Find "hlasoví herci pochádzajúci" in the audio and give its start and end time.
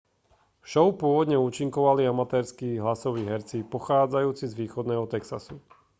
2.83-4.43